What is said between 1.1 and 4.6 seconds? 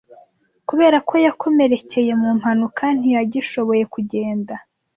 yakomerekeye mu mpanuka, ntiyagishoboye kugenda.